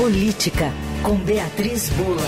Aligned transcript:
Política, 0.00 0.72
com 1.02 1.14
Beatriz 1.14 1.90
Bula. 1.90 2.22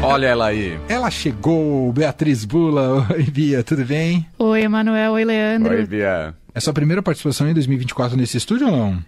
Olha 0.00 0.28
ela 0.28 0.46
aí. 0.46 0.78
Ela 0.88 1.10
chegou, 1.10 1.92
Beatriz 1.92 2.44
Bula. 2.44 3.04
Oi, 3.12 3.24
Bia, 3.24 3.64
tudo 3.64 3.84
bem? 3.84 4.24
Oi, 4.38 4.62
Emanuel. 4.62 5.14
Oi, 5.14 5.24
Leandro. 5.24 5.74
Oi, 5.74 5.84
Bia. 5.84 6.32
É 6.54 6.60
sua 6.60 6.72
primeira 6.72 7.02
participação 7.02 7.48
em 7.48 7.54
2024 7.54 8.16
nesse 8.16 8.36
estúdio 8.36 8.68
ou 8.68 8.72
não? 8.76 9.04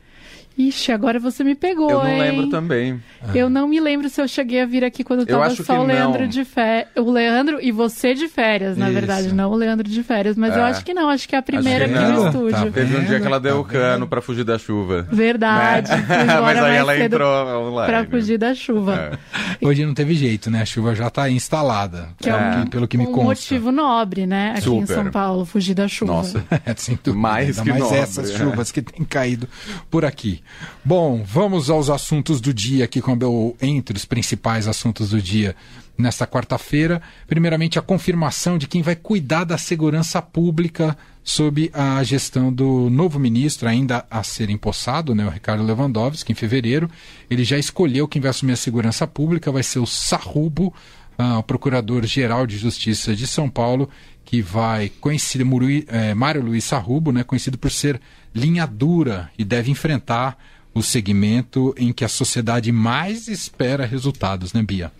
Ixi, 0.58 0.90
agora 0.90 1.21
você 1.21 1.44
me 1.44 1.54
pegou, 1.54 1.88
Eu 1.88 1.98
não 2.01 2.08
hein? 2.08 2.19
lembro 2.21 2.51
também. 2.51 3.01
Eu 3.33 3.48
não 3.48 3.69
me 3.69 3.78
lembro 3.78 4.08
se 4.10 4.21
eu 4.21 4.26
cheguei 4.26 4.60
a 4.60 4.66
vir 4.66 4.83
aqui 4.84 5.04
quando 5.04 5.24
tava 5.24 5.46
acho 5.46 5.62
só 5.62 5.74
que 5.74 5.80
o 5.80 5.84
Leandro 5.84 6.22
não. 6.22 6.28
de 6.28 6.44
férias. 6.44 6.88
O 6.96 7.10
Leandro 7.12 7.58
e 7.62 7.71
você 7.71 8.12
de 8.12 8.26
férias, 8.26 8.76
na 8.76 8.87
Isso. 8.87 8.94
verdade, 8.94 9.33
não 9.33 9.52
o 9.52 9.54
Leandro 9.54 9.88
de 9.88 10.02
férias. 10.02 10.37
Mas 10.37 10.56
eu 10.56 10.62
É. 10.62 10.71
acho 10.71 10.84
que 10.84 10.92
não, 10.92 11.08
acho 11.08 11.29
que 11.29 11.37
é 11.37 11.38
a 11.38 11.42
primeira 11.42 11.84
aqui 11.84 11.94
no 11.94 12.26
estúdio. 12.26 12.51
Tá 12.51 12.71
Teve 12.72 12.97
um 12.97 13.04
dia 13.04 13.21
que 13.21 13.26
ela 13.26 13.38
deu 13.38 13.54
Tá 13.54 13.60
o 13.60 13.65
cano 13.65 14.08
pra 14.08 14.21
fugir 14.21 14.42
da 14.44 14.58
chuva. 14.58 15.06
Verdade. 15.10 15.90
Né? 16.09 16.41
Mas 16.41 16.59
aí 16.59 16.77
ela 16.77 16.98
entrou 16.98 17.69
online. 17.69 17.93
Pra 17.93 18.05
fugir 18.06 18.37
da 18.38 18.55
chuva. 18.55 19.19
É. 19.62 19.62
Hoje 19.66 19.84
não 19.87 19.95
teve 19.95 20.15
jeito, 20.15 20.51
né? 20.51 20.62
A 20.62 20.65
chuva 20.65 20.95
já 20.95 21.06
está 21.09 21.30
instalada. 21.30 22.09
Que 22.19 22.29
é 22.29 22.33
pelo, 22.33 22.48
um- 22.48 22.65
que, 22.65 22.70
pelo 22.70 22.88
que 22.88 22.98
me 22.98 23.05
um 23.05 23.12
consta. 23.12 23.25
motivo 23.25 23.70
nobre, 23.73 24.27
né? 24.27 24.51
Aqui 24.56 24.69
em 24.70 24.80
Super. 24.80 24.95
São 24.95 25.11
Paulo, 25.11 25.45
fugir 25.45 25.75
da 25.75 25.87
chuva. 25.87 26.12
Nossa. 26.15 26.45
É, 26.66 26.75
sem 26.77 26.98
dúvida. 27.02 27.20
Mais 27.23 27.61
que 27.61 27.69
mais 27.69 27.80
nobre, 27.83 27.98
essas 27.98 28.30
é. 28.30 28.37
chuvas 28.38 28.73
que 28.73 28.83
têm 28.83 29.05
caído 29.05 29.48
por 29.91 30.05
aqui. 30.05 30.43
Bom, 30.84 31.23
vamos 31.25 31.70
aos 31.70 31.91
assuntos 31.91 32.41
do 32.41 32.52
dia 32.52 32.84
aqui, 32.84 33.01
eu, 33.01 33.57
entre 33.61 33.97
os 33.97 34.05
principais 34.05 34.66
assuntos 34.66 35.11
do 35.11 35.21
dia 35.21 35.55
nesta 35.97 36.27
quarta-feira. 36.27 37.02
Primeiramente, 37.27 37.79
a 37.79 37.83
confirmação 37.83 38.57
de 38.57 38.66
quem 38.66 38.83
vai 38.83 38.95
cuidar 38.97 39.45
da 39.45 39.59
segurança 39.59 40.23
pública 40.23 40.97
sob 41.24 41.71
a 41.74 42.02
gestão 42.05 42.52
do 42.52 42.88
novo 42.88 43.19
ministro, 43.19 43.69
ainda 43.69 44.07
a 44.11 44.23
ser 44.23 44.48
empossado, 44.48 45.15
né, 45.15 45.27
o 45.27 45.30
Ricardo 45.30 45.62
Lewandowski, 45.62 46.33
em 46.33 46.34
fevereiro. 46.34 46.88
Ele 47.29 47.45
já 47.45 47.59
escolheu 47.59 48.09
quem 48.09 48.23
vai 48.23 48.30
assumir 48.30 48.52
a 48.52 48.57
segurança 48.57 49.07
pública, 49.07 49.52
vai 49.52 49.62
ser 49.62 49.80
o 49.80 49.87
Sarrubo, 49.87 50.73
ah, 51.19 51.38
o 51.38 51.43
Procurador-Geral 51.43 52.46
de 52.46 52.57
Justiça 52.57 53.15
de 53.15 53.26
São 53.26 53.51
Paulo, 53.51 53.91
que 54.24 54.41
vai 54.41 54.88
conhecido 54.88 55.45
Muri- 55.45 55.85
eh, 55.88 56.15
Mário 56.15 56.43
Luiz 56.43 56.65
Sarrubo, 56.65 57.10
né, 57.13 57.24
conhecido 57.24 57.59
por 57.59 57.71
ser 57.71 58.01
linha 58.39 58.67
dura 58.67 59.31
e 59.39 59.45
deve 59.45 59.71
enfrentar 59.71 60.39
o 60.75 60.83
segmento 60.83 61.75
em 61.77 61.93
que 61.93 62.05
a 62.05 62.09
sociedade 62.09 62.71
mais 62.71 63.29
espera 63.29 63.85
resultados, 63.85 64.53
né, 64.53 64.62
Bia? 64.62 64.92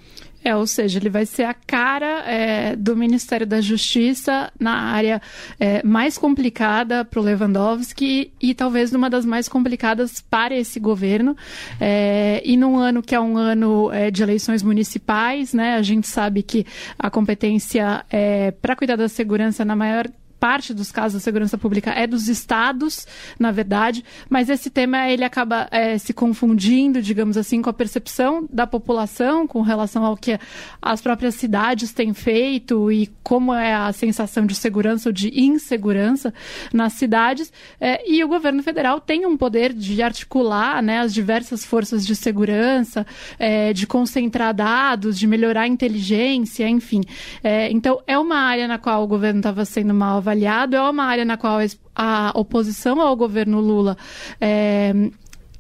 É, 0.45 0.55
ou 0.55 0.67
seja, 0.67 0.99
ele 0.99 1.11
vai 1.11 1.27
ser 1.27 1.45
a 1.45 1.53
cara 1.53 2.25
é, 2.25 2.77
do 2.77 2.97
Ministério 2.97 3.47
da 3.47 3.61
Justiça 3.61 4.53
na 4.59 4.73
área 4.73 5.21
é, 5.59 5.83
mais 5.83 6.17
complicada 6.17 7.05
para 7.05 7.21
o 7.21 7.23
Lewandowski 7.23 8.33
e, 8.41 8.55
talvez 8.55 8.93
numa 8.93 9.11
das 9.11 9.25
mais 9.25 9.49
complicadas 9.49 10.21
para 10.21 10.57
esse 10.57 10.79
governo. 10.79 11.37
É, 11.81 12.41
e 12.45 12.57
num 12.57 12.77
ano 12.77 13.03
que 13.03 13.15
é 13.15 13.21
um 13.21 13.37
ano 13.37 13.93
é, 13.93 14.11
de 14.11 14.23
eleições 14.23 14.63
municipais, 14.63 15.53
né? 15.53 15.75
A 15.75 15.83
gente 15.83 16.07
sabe 16.07 16.43
que 16.43 16.65
a 16.97 17.11
competência 17.11 18.05
é, 18.09 18.53
para 18.53 18.77
cuidar 18.77 18.97
da 18.97 19.09
segurança 19.09 19.65
na 19.65 19.75
maior 19.75 20.09
parte 20.39 20.73
dos 20.73 20.93
casos 20.93 21.21
da 21.21 21.25
segurança 21.25 21.59
pública 21.59 21.91
é 21.91 22.07
dos 22.07 22.29
estados, 22.29 23.07
na 23.39 23.51
verdade, 23.51 24.05
mas 24.29 24.49
esse 24.49 24.71
tema 24.71 25.09
ele 25.09 25.25
acaba 25.25 25.69
eh, 25.71 25.99
se 25.99 26.13
confundindo, 26.13 27.03
digamos 27.03 27.37
assim, 27.37 27.61
com 27.61 27.71
a 27.71 27.73
percepção 27.73 28.47
da 28.51 28.67
população 28.67 29.47
com 29.47 29.61
relação 29.63 30.05
ao 30.05 30.17
que 30.17 30.39
as 30.81 31.01
próprias 31.01 31.35
cidades 31.35 31.93
têm 31.93 32.13
feito 32.15 32.91
e 32.91 33.09
como 33.23 33.53
é 33.53 33.75
a 33.75 33.93
sensação 33.93 34.47
de 34.47 34.55
segurança 34.55 35.09
ou 35.09 35.13
de 35.13 35.41
insegurança 35.41 36.33
nas 36.73 36.93
cidades. 36.95 37.53
Eh, 37.81 38.03
e 38.07 38.25
o 38.25 38.29
governo 38.29 38.63
federal 38.63 39.01
tem 39.01 39.27
um 39.27 39.37
poder 39.37 39.73
de 39.73 40.01
articular 40.03 40.83
né, 40.83 41.01
as 41.01 41.13
diversas 41.13 41.65
forças 41.65 42.07
de 42.07 42.15
segurança, 42.15 43.07
eh, 43.39 43.73
de 43.73 43.87
concentrar 43.87 44.55
dados, 44.55 45.19
de 45.19 45.27
melhorar 45.27 45.63
a 45.63 45.69
inteligência, 45.69 46.69
enfim. 46.69 47.03
Eh, 47.43 47.71
então, 47.71 48.01
é 48.07 48.19
uma 48.19 48.37
área 48.37 48.69
na 48.69 48.79
qual 48.79 49.03
o 49.03 49.07
governo 49.07 49.41
estava 49.41 49.65
sendo 49.65 49.95
mal 49.95 50.21
avaliado, 50.29 50.77
é 50.77 50.91
uma 50.91 51.05
área 51.05 51.25
na 51.25 51.37
qual 51.37 51.59
a 51.95 52.33
oposição 52.35 53.01
ao 53.01 53.17
governo 53.17 53.61
Lula. 53.61 53.97
eh, 54.41 54.93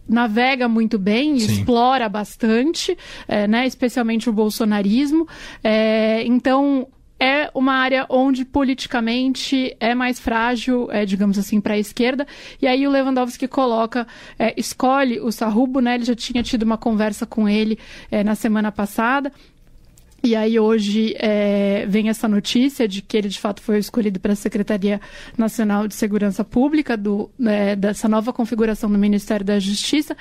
navega 0.09 0.69
muito 0.69 0.99
bem, 0.99 1.39
Sim. 1.39 1.53
explora 1.53 2.09
bastante, 2.09 2.97
eh, 3.27 3.47
né, 3.47 3.67
especialmente 3.67 4.31
o 4.31 4.33
bolsonarismo. 4.33 5.29
Eh, 5.63 6.23
então, 6.25 6.87
é 7.21 7.51
uma 7.53 7.75
área 7.75 8.07
onde 8.09 8.45
politicamente 8.45 9.77
é 9.81 9.95
mais 9.95 10.21
frágil, 10.21 10.89
é, 10.91 11.05
digamos 11.05 11.37
assim, 11.37 11.61
para 11.61 11.75
a 11.75 11.79
esquerda. 11.79 12.27
E 12.63 12.67
aí 12.67 12.87
o 12.87 12.91
Lewandowski 12.91 13.49
coloca, 13.49 14.07
é, 14.39 14.55
escolhe 14.57 15.21
o 15.21 15.33
Sarrubo, 15.33 15.81
né? 15.81 15.97
Ele 15.97 16.05
já 16.05 16.15
tinha 16.15 16.43
tido 16.43 16.63
uma 16.63 16.79
conversa 16.79 17.27
com 17.27 17.49
ele 17.49 17.77
é, 18.11 18.23
na 18.23 18.37
semana 18.37 18.71
passada. 18.71 19.33
E 20.23 20.35
aí 20.35 20.59
hoje 20.59 21.15
é, 21.17 21.87
vem 21.87 22.09
essa 22.09 22.27
notícia 22.27 22.89
de 22.89 23.01
que 23.03 23.17
ele 23.17 23.29
de 23.29 23.39
fato 23.39 23.63
foi 23.63 23.79
escolhido 23.79 24.19
para 24.19 24.33
a 24.33 24.37
Secretaria 24.37 25.01
Nacional 25.37 25.87
de 25.87 25.95
Segurança 25.95 26.43
Pública 26.43 26.97
do, 26.97 27.31
né, 27.39 27.77
dessa 27.77 28.09
nova 28.09 28.33
configuração 28.33 28.91
do 28.91 28.99
Ministério 28.99 29.47
da 29.47 29.61
Justiça. 29.61 30.17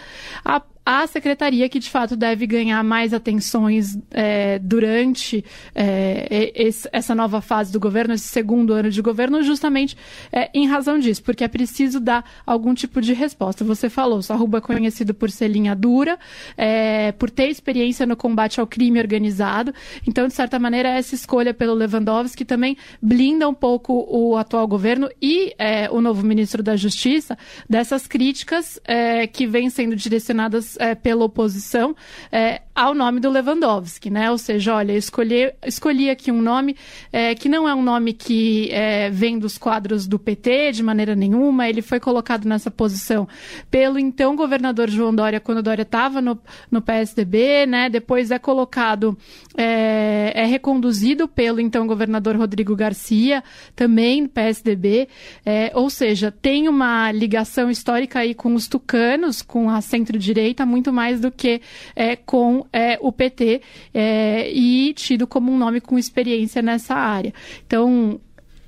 A, 0.46 0.62
a 0.90 1.06
secretaria 1.06 1.68
que 1.68 1.80
de 1.80 1.90
fato 1.90 2.16
deve 2.16 2.48
ganhar 2.48 2.82
mais 2.82 3.14
atenções 3.14 3.98
é, 4.10 4.58
durante 4.60 5.44
é, 5.76 6.54
esse- 6.56 6.88
essa 6.94 7.14
nova 7.14 7.42
fase 7.42 7.74
do 7.74 7.80
governo, 7.80 8.14
esse 8.14 8.30
segundo 8.30 8.72
ano 8.72 8.90
de 8.90 9.02
governo, 9.02 9.44
justamente 9.44 9.98
é, 10.32 10.50
em 10.54 10.66
razão 10.66 10.98
disso, 10.98 11.22
porque 11.24 11.44
é 11.44 11.48
preciso 11.50 12.00
dar 12.00 12.24
algum 12.46 12.74
tipo 12.74 13.02
de 13.02 13.12
resposta. 13.14 13.66
Você 13.66 13.90
falou, 13.90 14.22
Sarruba 14.22 14.60
é 14.60 14.62
conhecido 14.62 15.14
por 15.14 15.30
ser 15.30 15.50
linha 15.50 15.76
dura, 15.76 16.18
é, 16.58 17.12
por 17.12 17.30
ter 17.30 17.50
experiência 17.50 18.06
no 18.06 18.16
combate 18.16 18.62
ao 18.62 18.66
crime 18.66 18.98
organizado. 18.98 19.74
Então, 20.08 20.26
de 20.26 20.34
certa 20.34 20.58
maneira, 20.58 20.88
essa 20.88 21.14
escolha 21.16 21.54
pelo 21.54 21.74
Lewandowski 21.74 22.46
também 22.46 22.78
blinda 23.02 23.50
um 23.50 23.54
pouco 23.54 24.08
o 24.10 24.38
atual 24.38 24.66
governo 24.66 25.10
e 25.22 25.54
é, 25.60 25.90
o 25.92 26.00
novo 26.00 26.26
ministro 26.26 26.64
da 26.64 26.78
Justiça 26.78 27.38
dessas 27.70 28.08
críticas 28.08 28.80
é, 28.86 29.28
que 29.28 29.46
vêm 29.46 29.70
sendo 29.70 29.94
direcionadas 29.94 30.77
é, 30.80 30.96
pela 30.96 31.26
oposição 31.26 31.96
é, 32.32 32.62
ao 32.78 32.94
nome 32.94 33.20
do 33.20 33.30
Lewandowski, 33.30 34.10
né? 34.10 34.30
Ou 34.30 34.38
seja, 34.38 34.76
olha, 34.76 34.94
escolhi, 34.94 35.52
escolhi 35.66 36.12
aqui 36.12 36.32
um 36.32 36.42
nome 36.42 36.76
é, 37.12 37.34
que 37.34 37.50
não 37.50 37.68
é 37.68 37.74
um 37.74 37.82
nome 37.82 38.14
que 38.14 38.70
é, 38.72 39.10
vem 39.10 39.40
dos 39.40 39.58
quadros 39.58 40.06
do 40.06 40.20
PT 40.20 40.74
de 40.74 40.84
maneira 40.84 41.16
nenhuma. 41.16 41.68
Ele 41.68 41.82
foi 41.82 42.00
colocado 42.00 42.46
nessa 42.46 42.70
posição 42.70 43.28
pelo 43.72 43.98
então 43.98 44.36
governador 44.36 44.90
João 44.90 45.14
Dória 45.14 45.40
quando 45.40 45.64
Dória 45.64 45.82
estava 45.82 46.22
no, 46.22 46.40
no 46.70 46.80
PSDB, 46.80 47.66
né? 47.66 47.90
Depois 47.90 48.30
é 48.30 48.38
colocado, 48.38 49.18
é, 49.58 50.34
é 50.36 50.46
reconduzido 50.46 51.28
pelo 51.28 51.60
então 51.60 51.88
governador 51.88 52.36
Rodrigo 52.36 52.76
Garcia, 52.76 53.44
também 53.76 54.28
PSDB. 54.28 55.08
É, 55.44 55.72
ou 55.74 55.90
seja, 55.90 56.32
tem 56.32 56.68
uma 56.68 57.12
ligação 57.12 57.72
histórica 57.72 58.20
aí 58.20 58.36
com 58.36 58.54
os 58.54 58.68
tucanos, 58.68 59.42
com 59.42 59.68
a 59.68 59.82
centro-direita, 59.82 60.64
muito 60.68 60.94
mais 60.94 61.20
do 61.20 61.32
que 61.32 61.62
é, 61.96 62.16
com 62.16 62.66
é, 62.72 62.98
o 63.02 63.12
PT 63.12 63.62
é, 63.94 64.52
e 64.52 64.94
tido 64.94 65.26
como 65.26 65.52
um 65.52 65.58
nome 65.58 65.82
com 65.82 65.98
experiência 65.98 66.62
nessa 66.62 66.94
área. 66.94 67.34
Então, 67.66 68.20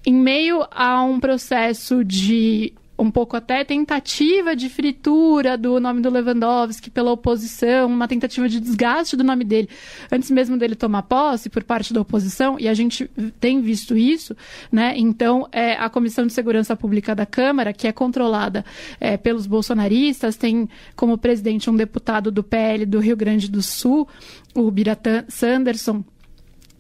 em 0.06 0.14
meio 0.14 0.66
a 0.72 1.04
um 1.04 1.20
processo 1.20 2.04
de 2.04 2.74
um 3.00 3.10
pouco 3.10 3.38
até 3.38 3.64
tentativa 3.64 4.56
de 4.56 4.70
fritura 4.70 5.58
do 5.58 5.80
nome 5.80 6.02
do 6.02 6.10
Lewandowski 6.10 6.90
pela 6.90 7.12
oposição, 7.12 7.88
uma 7.88 8.08
tentativa 8.08 8.50
de 8.50 8.60
desgaste 8.60 9.16
do 9.16 9.24
nome 9.24 9.46
dele, 9.46 9.70
antes 10.12 10.30
mesmo 10.30 10.58
dele 10.58 10.76
tomar 10.76 11.04
posse 11.04 11.50
por 11.50 11.64
parte 11.64 11.94
da 11.94 12.02
oposição, 12.02 12.58
e 12.60 12.68
a 12.68 12.74
gente 12.74 13.10
tem 13.40 13.62
visto 13.62 13.98
isso, 13.98 14.36
né? 14.72 14.94
Então, 14.98 15.48
é, 15.52 15.74
a 15.74 15.90
Comissão 15.90 16.28
de 16.28 16.34
Segurança 16.34 16.76
Pública 16.76 17.16
da 17.16 17.26
Câmara, 17.26 17.72
que 17.72 17.88
é 17.88 17.92
controlada 17.92 18.66
é, 19.00 19.16
pelos 19.16 19.48
bolsonaristas, 19.48 20.36
tem 20.36 20.68
como 20.96 21.18
presidente 21.18 21.70
um 21.70 21.76
deputado 21.76 22.30
do 22.32 22.44
PL 22.44 22.86
do 22.86 23.00
Rio 23.00 23.16
Grande 23.16 23.50
do 23.50 23.62
Sul, 23.62 24.08
o 24.54 24.70
Biratã 24.70 25.24
Sanderson, 25.30 26.04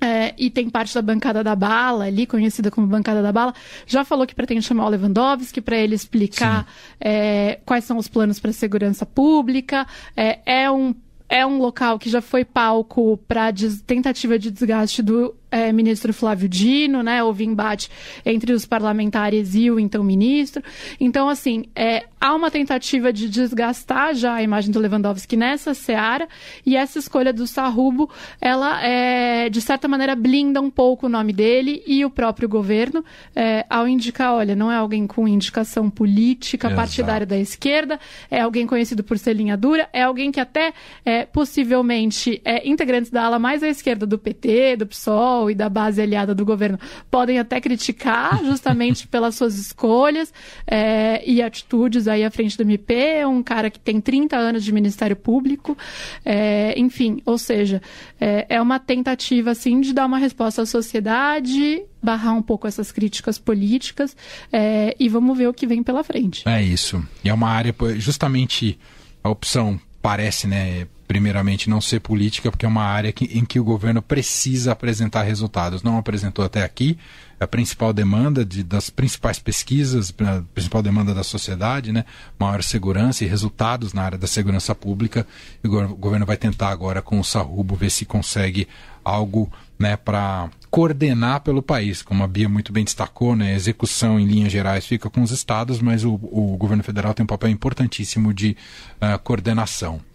é, 0.01 0.33
e 0.37 0.49
tem 0.49 0.69
parte 0.69 0.93
da 0.93 1.01
bancada 1.01 1.43
da 1.43 1.55
bala, 1.55 2.05
ali, 2.05 2.25
conhecida 2.25 2.71
como 2.71 2.87
bancada 2.87 3.21
da 3.21 3.31
bala, 3.31 3.53
já 3.85 4.03
falou 4.03 4.25
que 4.25 4.35
pretende 4.35 4.61
chamar 4.61 4.85
o 4.85 4.89
Lewandowski 4.89 5.61
para 5.61 5.77
ele 5.77 5.95
explicar 5.95 6.67
é, 6.99 7.59
quais 7.65 7.83
são 7.83 7.97
os 7.97 8.07
planos 8.07 8.39
para 8.39 8.51
a 8.51 8.53
segurança 8.53 9.05
pública. 9.05 9.85
É, 10.15 10.39
é 10.45 10.71
um 10.71 10.95
é 11.29 11.45
um 11.45 11.59
local 11.59 11.99
que 11.99 12.09
já 12.09 12.21
foi 12.21 12.43
palco 12.43 13.15
para 13.27 13.53
tentativa 13.85 14.39
de 14.39 14.49
desgaste 14.49 15.03
do 15.03 15.35
é, 15.51 15.71
ministro 15.71 16.13
Flávio 16.13 16.47
Dino, 16.47 17.01
né? 17.03 17.23
Houve 17.23 17.45
embate 17.45 17.89
entre 18.25 18.53
os 18.53 18.65
parlamentares 18.65 19.55
e 19.55 19.69
o 19.71 19.79
então 19.79 20.03
ministro. 20.03 20.63
Então, 20.99 21.29
assim, 21.29 21.65
é, 21.75 22.05
há 22.19 22.35
uma 22.35 22.51
tentativa 22.51 23.11
de 23.13 23.29
desgastar 23.29 24.13
já 24.13 24.35
a 24.35 24.43
imagem 24.43 24.71
do 24.71 24.79
Lewandowski 24.79 25.37
nessa 25.37 25.73
seara 25.73 26.27
e 26.65 26.75
essa 26.75 26.99
escolha 26.99 27.31
do 27.31 27.47
Sarrubo, 27.47 28.09
ela, 28.41 28.83
é, 28.83 29.49
de 29.49 29.61
certa 29.61 29.87
maneira, 29.87 30.15
blinda 30.15 30.61
um 30.61 30.69
pouco 30.69 31.05
o 31.05 31.09
nome 31.09 31.33
dele 31.33 31.81
e 31.87 32.03
o 32.03 32.09
próprio 32.09 32.49
governo 32.49 33.03
é, 33.35 33.65
ao 33.69 33.87
indicar, 33.87 34.33
olha, 34.33 34.55
não 34.55 34.71
é 34.71 34.75
alguém 34.75 35.07
com 35.07 35.27
indicação 35.27 35.89
política 35.89 36.67
Exato. 36.67 36.75
partidária 36.75 37.25
da 37.25 37.37
esquerda, 37.37 37.99
é 38.29 38.41
alguém 38.41 38.67
conhecido 38.67 39.03
por 39.03 39.17
ser 39.17 39.33
linha 39.33 39.55
dura, 39.55 39.89
é 39.93 40.03
alguém 40.03 40.31
que 40.31 40.39
até 40.39 40.73
é, 41.05 41.25
possivelmente 41.25 42.41
é 42.43 42.67
integrante 42.67 43.11
da 43.11 43.23
ala 43.23 43.39
mais 43.39 43.63
à 43.63 43.67
esquerda 43.67 44.05
do 44.05 44.17
PT, 44.17 44.77
do 44.77 44.87
PSOL, 44.87 45.38
e 45.47 45.53
da 45.53 45.69
base 45.69 46.01
aliada 46.01 46.33
do 46.33 46.43
governo 46.43 46.79
podem 47.11 47.37
até 47.37 47.61
criticar 47.61 48.41
justamente 48.43 49.07
pelas 49.07 49.35
suas 49.35 49.59
escolhas 49.59 50.33
é, 50.65 51.23
e 51.29 51.39
atitudes 51.39 52.07
aí 52.07 52.25
à 52.25 52.31
frente 52.31 52.57
do 52.57 52.63
MP, 52.63 53.23
um 53.27 53.43
cara 53.43 53.69
que 53.69 53.79
tem 53.79 54.01
30 54.01 54.35
anos 54.35 54.63
de 54.63 54.71
Ministério 54.71 55.15
Público, 55.15 55.77
é, 56.25 56.73
enfim, 56.79 57.21
ou 57.25 57.37
seja, 57.37 57.79
é, 58.19 58.47
é 58.49 58.61
uma 58.61 58.79
tentativa 58.79 59.51
assim 59.51 59.79
de 59.81 59.93
dar 59.93 60.07
uma 60.07 60.17
resposta 60.17 60.63
à 60.63 60.65
sociedade, 60.65 61.83
barrar 62.01 62.33
um 62.33 62.41
pouco 62.41 62.67
essas 62.67 62.91
críticas 62.91 63.37
políticas 63.37 64.15
é, 64.51 64.95
e 64.99 65.07
vamos 65.07 65.37
ver 65.37 65.47
o 65.47 65.53
que 65.53 65.67
vem 65.67 65.83
pela 65.83 66.03
frente. 66.03 66.47
É 66.47 66.63
isso. 66.63 67.05
E 67.23 67.29
é 67.29 67.33
uma 67.33 67.49
área, 67.49 67.75
justamente 67.97 68.79
a 69.23 69.29
opção 69.29 69.79
parece, 70.01 70.47
né, 70.47 70.87
primeiramente 71.09 71.71
não 71.71 71.81
ser 71.81 72.01
política, 72.01 72.51
porque 72.51 72.67
é 72.67 72.69
uma 72.69 72.83
área 72.83 73.11
que, 73.11 73.25
em 73.35 73.43
que 73.43 73.59
o 73.59 73.63
governo 73.63 73.99
precisa 73.99 74.73
apresentar 74.73 75.23
resultados. 75.23 75.81
Não 75.81 75.97
apresentou 75.97 76.45
até 76.45 76.61
aqui. 76.61 76.99
A 77.39 77.47
principal 77.47 77.91
demanda 77.91 78.45
de, 78.45 78.61
das 78.61 78.91
principais 78.91 79.39
pesquisas, 79.39 80.13
a 80.19 80.43
principal 80.53 80.83
demanda 80.83 81.11
da 81.11 81.23
sociedade, 81.23 81.91
né? 81.91 82.05
maior 82.37 82.61
segurança 82.61 83.23
e 83.23 83.27
resultados 83.27 83.91
na 83.91 84.03
área 84.03 84.19
da 84.19 84.27
segurança 84.27 84.75
pública. 84.75 85.25
E 85.63 85.67
o 85.67 85.95
governo 85.95 86.27
vai 86.27 86.37
tentar 86.37 86.69
agora 86.69 87.01
com 87.01 87.19
o 87.19 87.23
Sarrubo 87.23 87.75
ver 87.75 87.89
se 87.89 88.05
consegue 88.05 88.67
algo 89.03 89.51
né, 89.79 89.97
para 89.97 90.47
coordenar 90.69 91.41
pelo 91.41 91.63
país. 91.63 92.03
Como 92.03 92.23
a 92.23 92.27
Bia 92.27 92.47
muito 92.47 92.71
bem 92.71 92.83
destacou, 92.83 93.35
né, 93.35 93.53
a 93.53 93.55
execução 93.55 94.19
em 94.19 94.27
linhas 94.27 94.51
gerais 94.51 94.85
fica 94.85 95.09
com 95.09 95.23
os 95.23 95.31
estados, 95.31 95.81
mas 95.81 96.03
o, 96.03 96.13
o 96.13 96.55
governo 96.55 96.83
federal 96.83 97.15
tem 97.15 97.23
um 97.23 97.27
papel 97.27 97.49
importantíssimo 97.49 98.31
de 98.31 98.55
uh, 99.01 99.17
coordenação. 99.23 100.07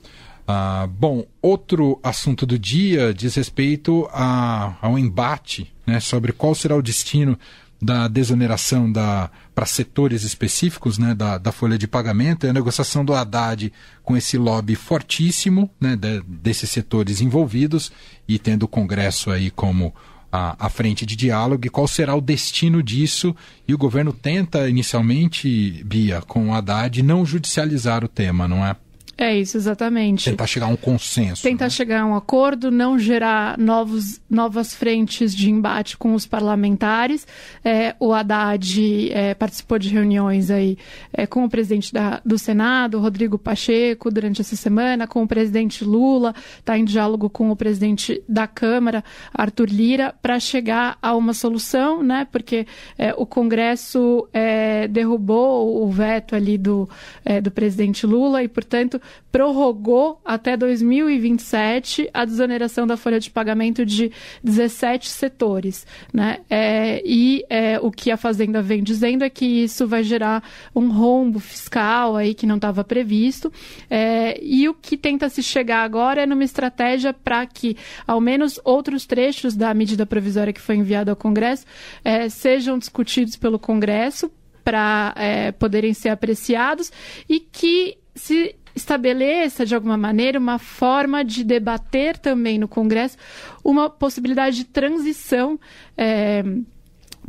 Uh, 0.46 0.86
bom, 0.86 1.24
outro 1.40 1.98
assunto 2.02 2.44
do 2.44 2.58
dia 2.58 3.14
diz 3.14 3.34
respeito 3.34 4.06
a, 4.12 4.76
ao 4.82 4.98
embate 4.98 5.72
né, 5.86 6.00
sobre 6.00 6.32
qual 6.32 6.54
será 6.54 6.76
o 6.76 6.82
destino 6.82 7.38
da 7.80 8.08
desoneração 8.08 8.90
da, 8.90 9.30
para 9.54 9.66
setores 9.66 10.22
específicos 10.22 10.98
né, 10.98 11.14
da, 11.14 11.38
da 11.38 11.52
folha 11.52 11.76
de 11.76 11.86
pagamento, 11.86 12.46
é 12.46 12.50
a 12.50 12.52
negociação 12.52 13.04
do 13.04 13.14
Haddad 13.14 13.72
com 14.02 14.16
esse 14.16 14.38
lobby 14.38 14.74
fortíssimo 14.74 15.70
né, 15.80 15.96
de, 15.96 16.20
desses 16.22 16.70
setores 16.70 17.20
envolvidos 17.20 17.92
e 18.26 18.38
tendo 18.38 18.64
o 18.64 18.68
Congresso 18.68 19.30
aí 19.30 19.50
como 19.50 19.94
a, 20.32 20.66
a, 20.66 20.68
frente 20.68 21.06
de 21.06 21.14
diálogo 21.14 21.66
e 21.66 21.70
qual 21.70 21.86
será 21.86 22.14
o 22.14 22.20
destino 22.20 22.82
disso. 22.82 23.36
E 23.68 23.74
o 23.74 23.78
governo 23.78 24.12
tenta 24.12 24.68
inicialmente, 24.68 25.82
Bia, 25.84 26.20
com 26.22 26.48
o 26.48 26.54
Haddad, 26.54 27.02
não 27.02 27.24
judicializar 27.24 28.02
o 28.04 28.08
tema, 28.08 28.48
não 28.48 28.64
é? 28.64 28.74
É 29.16 29.36
isso, 29.36 29.56
exatamente. 29.56 30.30
Tentar 30.30 30.46
chegar 30.46 30.66
a 30.66 30.68
um 30.68 30.76
consenso. 30.76 31.42
Tentar 31.42 31.66
né? 31.66 31.70
chegar 31.70 32.00
a 32.00 32.06
um 32.06 32.16
acordo, 32.16 32.70
não 32.70 32.98
gerar 32.98 33.56
novos, 33.58 34.20
novas 34.28 34.74
frentes 34.74 35.34
de 35.34 35.50
embate 35.50 35.96
com 35.96 36.14
os 36.14 36.26
parlamentares. 36.26 37.26
É, 37.64 37.94
o 38.00 38.12
Haddad 38.12 39.12
é, 39.12 39.34
participou 39.34 39.78
de 39.78 39.88
reuniões 39.88 40.50
aí 40.50 40.76
é, 41.12 41.26
com 41.26 41.44
o 41.44 41.48
presidente 41.48 41.92
da, 41.92 42.20
do 42.24 42.36
Senado, 42.38 42.98
Rodrigo 42.98 43.38
Pacheco, 43.38 44.10
durante 44.10 44.40
essa 44.40 44.56
semana, 44.56 45.06
com 45.06 45.22
o 45.22 45.28
presidente 45.28 45.84
Lula, 45.84 46.34
está 46.58 46.76
em 46.76 46.84
diálogo 46.84 47.30
com 47.30 47.50
o 47.50 47.56
presidente 47.56 48.22
da 48.28 48.46
Câmara, 48.48 49.04
Arthur 49.32 49.68
Lira, 49.68 50.14
para 50.20 50.40
chegar 50.40 50.98
a 51.00 51.14
uma 51.14 51.32
solução, 51.32 52.02
né? 52.02 52.26
Porque 52.30 52.66
é, 52.98 53.14
o 53.16 53.24
Congresso 53.24 54.28
é, 54.32 54.88
derrubou 54.88 55.84
o 55.84 55.90
veto 55.90 56.34
ali 56.34 56.58
do, 56.58 56.88
é, 57.24 57.40
do 57.40 57.50
presidente 57.50 58.06
Lula 58.06 58.42
e, 58.42 58.48
portanto, 58.48 59.00
prorrogou 59.30 60.20
até 60.24 60.56
2027 60.56 62.08
a 62.14 62.24
desoneração 62.24 62.86
da 62.86 62.96
folha 62.96 63.18
de 63.18 63.30
pagamento 63.30 63.84
de 63.84 64.12
17 64.42 65.08
setores. 65.08 65.86
Né? 66.12 66.38
É, 66.48 67.02
e 67.04 67.44
é, 67.50 67.80
o 67.80 67.90
que 67.90 68.10
a 68.10 68.16
Fazenda 68.16 68.62
vem 68.62 68.82
dizendo 68.82 69.24
é 69.24 69.30
que 69.30 69.44
isso 69.44 69.86
vai 69.86 70.04
gerar 70.04 70.42
um 70.74 70.90
rombo 70.90 71.40
fiscal 71.40 72.16
aí 72.16 72.32
que 72.32 72.46
não 72.46 72.56
estava 72.56 72.84
previsto. 72.84 73.52
É, 73.90 74.38
e 74.40 74.68
o 74.68 74.74
que 74.74 74.96
tenta 74.96 75.28
se 75.28 75.42
chegar 75.42 75.82
agora 75.82 76.22
é 76.22 76.26
numa 76.26 76.44
estratégia 76.44 77.12
para 77.12 77.44
que, 77.46 77.76
ao 78.06 78.20
menos, 78.20 78.60
outros 78.64 79.04
trechos 79.04 79.56
da 79.56 79.74
medida 79.74 80.06
provisória 80.06 80.52
que 80.52 80.60
foi 80.60 80.76
enviada 80.76 81.10
ao 81.10 81.16
Congresso 81.16 81.66
é, 82.04 82.28
sejam 82.28 82.78
discutidos 82.78 83.36
pelo 83.36 83.58
Congresso 83.58 84.30
para 84.64 85.12
é, 85.16 85.52
poderem 85.52 85.92
ser 85.92 86.08
apreciados 86.08 86.90
e 87.28 87.38
que 87.38 87.98
se 88.14 88.56
estabeleça, 88.74 89.64
de 89.64 89.74
alguma 89.74 89.96
maneira, 89.96 90.38
uma 90.38 90.58
forma 90.58 91.24
de 91.24 91.44
debater 91.44 92.18
também 92.18 92.58
no 92.58 92.68
Congresso 92.68 93.16
uma 93.62 93.88
possibilidade 93.88 94.56
de 94.56 94.64
transição. 94.64 95.58
É, 95.96 96.42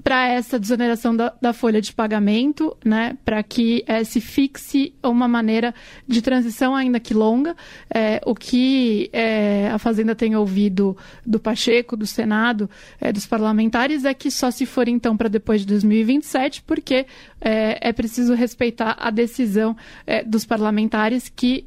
para 0.04 0.28
essa 0.28 0.60
desoneração 0.60 1.16
da, 1.16 1.34
da, 1.42 1.54
folha 1.54 1.82
de 1.82 1.94
pagamento, 1.94 2.76
né, 2.84 3.18
para 3.24 3.42
que 3.42 3.84
é, 3.88 4.04
se 4.04 4.20
fixe 4.20 4.94
uma 5.04 5.28
maneira 5.28 5.74
de 6.08 6.22
transição 6.22 6.76
ainda 6.76 7.00
que 7.00 7.14
longa. 7.14 7.56
É, 7.94 8.22
o 8.26 8.36
que 8.36 9.10
é, 9.14 9.70
a 9.74 9.78
Fazenda 9.78 10.14
tem 10.14 10.36
ouvido 10.36 10.98
do 11.26 11.40
Pacheco, 11.40 11.96
do 11.96 12.06
Senado, 12.06 12.70
dos 13.14 13.26
parlamentares, 13.26 14.06
é 14.06 14.14
que 14.14 14.30
só 14.30 14.52
se 14.52 14.66
for 14.66 14.88
então 14.88 15.16
para 15.16 15.30
depois 15.30 15.62
de 15.62 15.68
2027, 15.68 16.64
porque 16.64 17.06
é, 17.42 17.92
preciso 17.94 18.34
respeitar 18.34 18.98
a 19.00 19.10
decisão 19.10 19.76
dos 20.26 20.46
parlamentares 20.46 21.30
que 21.30 21.66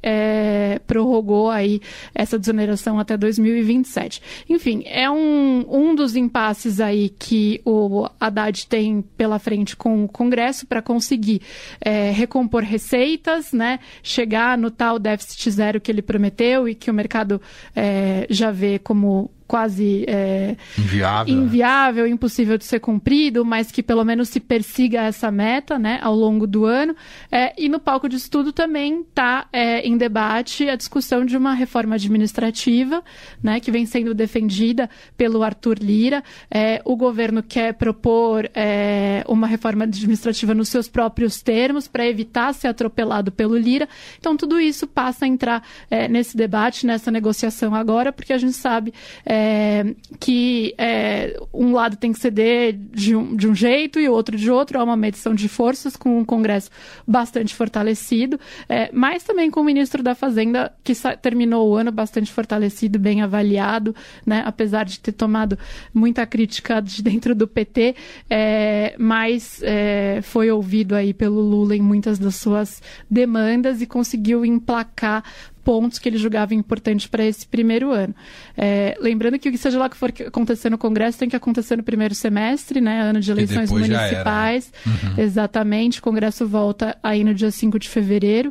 prorrogou 0.87 1.51
aí 1.51 1.81
essa 2.15 2.39
desoneração 2.39 2.99
até 2.99 3.17
2027. 3.17 4.23
Enfim, 4.49 4.83
é 4.87 5.11
um, 5.11 5.65
um 5.69 5.95
dos 5.95 6.17
impasses 6.17 6.81
aí 6.81 7.09
que 7.09 7.61
o 7.65 8.09
Haddad 8.21 8.67
tem 8.67 9.03
pela 9.17 9.39
frente 9.39 9.77
com 9.77 10.05
o 10.05 10.09
Congresso 10.09 10.67
para 10.67 10.83
conseguir 10.83 11.43
é, 11.81 12.11
recompor 12.11 12.63
receitas, 12.63 13.53
né, 13.53 13.79
chegar 14.03 14.59
no 14.59 14.71
tal 14.71 14.99
déficit 14.99 15.51
zero 15.51 15.81
que 15.81 15.91
ele 15.91 16.03
prometeu 16.03 16.69
e 16.69 16.75
que 16.75 16.91
o 16.91 16.95
mercado 16.95 17.41
é, 17.75 18.27
já 18.29 18.51
vê 18.51 18.79
como 18.79 19.31
quase 19.49 20.05
é, 20.07 20.57
inviável. 20.79 21.35
Né? 21.35 21.43
inviável, 21.43 22.07
impossível 22.07 22.59
de 22.59 22.67
ser 22.67 22.81
cumprido, 22.81 23.45
mas 23.47 23.73
que 23.73 23.83
pelo 23.83 24.05
menos 24.05 24.29
se 24.29 24.39
persiga 24.39 25.01
essa 25.01 25.31
meta 25.31 25.79
né, 25.79 25.99
ao 26.03 26.15
longo 26.15 26.47
do 26.47 26.67
ano. 26.67 26.95
É, 27.33 27.55
e 27.57 27.67
no 27.67 27.81
palco 27.81 28.09
de 28.09 28.17
estudo 28.17 28.53
também 28.53 29.01
está 29.01 29.47
é, 29.51 29.81
em 29.81 29.97
debate 29.97 30.69
a 30.69 30.77
discussão 30.77 31.25
de 31.25 31.35
uma 31.35 31.55
reforma 31.55 31.95
administrativa 31.95 33.03
né, 33.43 33.59
que 33.59 33.71
vem 33.71 33.87
sendo 33.87 34.15
defendida 34.15 34.91
pelo 35.17 35.43
Arthur 35.43 35.79
Lira. 35.81 36.23
É, 36.51 36.83
o 36.85 36.95
governo 36.95 37.43
quer 37.43 37.73
propor 37.73 38.51
é, 38.55 39.25
uma 39.27 39.47
reforma 39.47 39.85
administrativa 39.85 40.53
nos 40.55 40.69
seus 40.69 40.89
próprios 40.89 41.41
termos 41.41 41.89
para 41.89 42.07
evitar 42.07 42.53
ser 42.53 42.69
atropelado 42.69 43.33
pelo 43.33 43.57
Lira. 43.57 43.89
Então, 44.19 44.37
tudo 44.37 44.61
isso 44.61 44.87
passa 44.87 45.25
a 45.25 45.29
entrar 45.29 45.67
é, 45.91 46.07
nesse 46.07 46.37
debate, 46.37 46.87
nessa 46.87 47.11
negociação 47.11 47.75
agora, 47.75 48.13
porque 48.13 48.35
a 48.35 48.39
gente 48.39 48.53
sabe 48.53 48.93
é, 49.39 49.95
que 50.19 50.75
é, 50.77 51.39
um 51.55 51.73
lado 51.73 51.97
tem 51.97 52.13
que 52.13 52.19
ceder 52.19 52.73
de 52.73 53.15
um, 53.15 53.37
de 53.37 53.47
um 53.47 53.55
jeito 53.55 54.01
e 54.01 54.09
o 54.09 54.13
outro 54.13 54.37
de 54.37 54.51
outro. 54.51 54.81
Há 54.81 54.83
uma 54.83 54.97
medição 54.97 55.33
de 55.33 55.49
forças 55.49 55.97
com 55.97 56.19
um 56.19 56.25
Congresso 56.25 56.71
bastante 57.07 57.55
fortalecido, 57.55 58.39
é, 58.69 58.91
mas 58.93 59.23
também 59.23 59.49
com 59.49 59.61
o 59.61 59.65
ministro 59.65 60.03
da 60.03 60.15
Fazenda, 60.15 60.73
que 60.83 60.93
terminou 61.23 61.71
o 61.71 61.77
ano 61.77 61.93
bastante 61.93 62.33
fortalecido, 62.33 62.99
bem 62.99 63.23
avaliado, 63.23 63.95
né, 64.27 64.43
apesar 64.45 64.85
de 64.85 64.99
ter 64.99 65.13
tomado 65.13 65.57
muita 65.95 66.27
crítica 66.27 66.81
de 66.81 67.01
dentro 67.01 67.35
do 67.35 67.47
PT, 67.47 67.95
é, 68.29 68.97
mas 68.99 69.61
é, 69.63 70.21
foi 70.23 70.51
ouvido 70.51 70.97
aí 70.97 71.15
pelo 71.15 71.41
Lula 71.41 71.77
em 71.77 71.83
muitas 71.83 72.19
das 72.19 72.35
suas 72.35 72.83
demandas 73.09 73.81
e 73.81 73.87
conseguiu 73.87 74.45
emplacar 74.45 75.23
pontos 75.69 75.99
que 75.99 76.09
ele 76.09 76.17
julgava 76.17 76.55
importantes 76.55 77.07
para 77.07 77.23
esse 77.23 77.47
primeiro 77.47 77.93
ano. 77.93 78.15
É, 78.57 78.97
lembrando 79.03 79.39
que 79.39 79.51
o 79.51 79.53
que 79.53 79.59
seja 79.59 79.79
lá 79.79 79.91
que 79.91 79.99
for 79.99 80.11
acontecer 80.27 80.71
no 80.71 80.79
Congresso 80.79 81.19
tem 81.19 81.29
que 81.29 81.37
acontecer 81.37 81.77
no 81.77 81.83
primeiro 81.83 82.15
semestre, 82.15 82.81
né, 82.81 83.03
ano 83.03 83.21
de 83.21 83.31
eleições 83.31 83.71
municipais. 83.71 84.73
Era, 84.73 84.97
né? 84.97 85.15
uhum. 85.15 85.23
Exatamente, 85.23 85.99
o 85.99 86.03
Congresso 86.03 86.49
volta 86.49 86.97
aí 87.03 87.23
no 87.23 87.35
dia 87.35 87.51
5 87.51 87.79
de 87.79 87.87
fevereiro, 87.87 88.51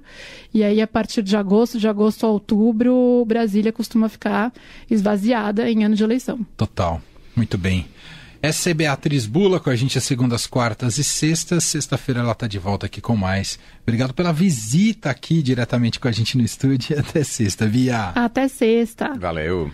e 0.54 0.64
aí 0.64 0.80
a 0.80 0.86
partir 0.86 1.24
de 1.24 1.36
agosto, 1.36 1.80
de 1.80 1.88
agosto 1.88 2.24
a 2.24 2.30
outubro, 2.30 3.26
Brasília 3.26 3.72
costuma 3.72 4.08
ficar 4.10 4.54
esvaziada 4.88 5.68
em 5.72 5.84
ano 5.84 5.96
de 5.96 6.04
eleição. 6.04 6.46
Total. 6.56 7.02
Muito 7.36 7.58
bem. 7.58 7.88
Essa 8.48 8.70
é 8.70 8.74
Beatriz 8.74 9.25
Bula 9.25 9.60
com 9.60 9.70
a 9.70 9.75
gente 9.75 9.98
às 9.98 10.06
segundas, 10.06 10.48
quartas 10.48 10.98
e 10.98 11.04
sextas. 11.04 11.66
Sexta-feira 11.66 12.22
ela 12.22 12.32
está 12.32 12.48
de 12.48 12.58
volta 12.58 12.86
aqui 12.86 13.01
com 13.01 13.13
mais. 13.13 13.60
Obrigado 13.84 14.13
pela 14.13 14.32
visita 14.32 15.10
aqui 15.10 15.44
diretamente 15.44 16.00
com 16.00 16.08
a 16.08 16.13
gente 16.13 16.38
no 16.38 16.46
estúdio. 16.46 16.98
Até 16.98 17.25
sexta, 17.25 17.68
Via. 17.68 18.13
Até 18.16 18.48
sexta. 18.48 19.13
Valeu. 19.16 19.70